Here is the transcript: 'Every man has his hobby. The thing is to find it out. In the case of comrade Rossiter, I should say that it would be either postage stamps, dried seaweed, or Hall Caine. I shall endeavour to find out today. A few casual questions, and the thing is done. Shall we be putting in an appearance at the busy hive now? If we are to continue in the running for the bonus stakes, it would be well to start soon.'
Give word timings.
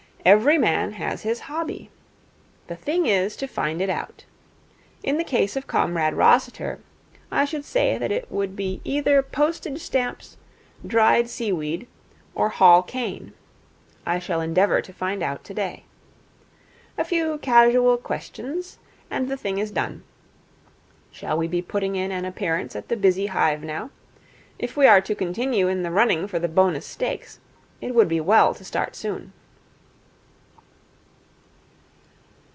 'Every 0.23 0.59
man 0.59 0.91
has 0.91 1.23
his 1.23 1.39
hobby. 1.49 1.89
The 2.67 2.75
thing 2.75 3.07
is 3.07 3.35
to 3.37 3.47
find 3.47 3.81
it 3.81 3.89
out. 3.89 4.25
In 5.01 5.17
the 5.17 5.23
case 5.23 5.55
of 5.55 5.65
comrade 5.65 6.13
Rossiter, 6.13 6.77
I 7.31 7.43
should 7.43 7.65
say 7.65 7.97
that 7.97 8.11
it 8.11 8.29
would 8.31 8.55
be 8.55 8.81
either 8.83 9.23
postage 9.23 9.81
stamps, 9.81 10.37
dried 10.85 11.27
seaweed, 11.27 11.87
or 12.35 12.49
Hall 12.49 12.83
Caine. 12.83 13.33
I 14.05 14.19
shall 14.19 14.41
endeavour 14.41 14.79
to 14.83 14.93
find 14.93 15.23
out 15.23 15.43
today. 15.43 15.85
A 16.99 17.03
few 17.03 17.39
casual 17.39 17.97
questions, 17.97 18.77
and 19.09 19.27
the 19.27 19.37
thing 19.37 19.57
is 19.57 19.71
done. 19.71 20.03
Shall 21.11 21.35
we 21.35 21.47
be 21.47 21.63
putting 21.63 21.95
in 21.95 22.11
an 22.11 22.25
appearance 22.25 22.75
at 22.75 22.89
the 22.89 22.95
busy 22.95 23.25
hive 23.25 23.63
now? 23.63 23.89
If 24.59 24.77
we 24.77 24.85
are 24.85 25.01
to 25.01 25.15
continue 25.15 25.67
in 25.67 25.81
the 25.81 25.89
running 25.89 26.27
for 26.27 26.37
the 26.37 26.47
bonus 26.47 26.85
stakes, 26.85 27.39
it 27.81 27.95
would 27.95 28.07
be 28.07 28.21
well 28.21 28.53
to 28.53 28.63
start 28.63 28.95
soon.' 28.95 29.33